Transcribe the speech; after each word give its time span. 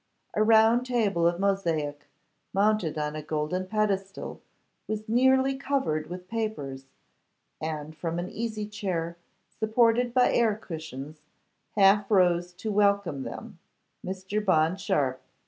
A 0.33 0.41
round 0.41 0.83
table 0.87 1.27
of 1.27 1.39
mosaic, 1.39 2.07
mounted 2.55 2.97
on 2.97 3.15
a 3.15 3.21
golden 3.21 3.67
pedestal, 3.67 4.41
was 4.87 5.07
nearly 5.07 5.53
covered 5.55 6.09
with 6.09 6.27
papers; 6.27 6.87
and 7.61 7.95
from 7.95 8.17
an 8.17 8.27
easy 8.27 8.65
chair, 8.67 9.15
supported 9.59 10.11
by 10.11 10.33
air 10.33 10.55
cushions, 10.55 11.19
half 11.75 12.09
rose 12.09 12.51
to 12.53 12.71
welcome 12.71 13.21
them 13.21 13.59
Mr. 14.03 14.43
Bond 14.43 14.79
Sharpe. 14.81 15.21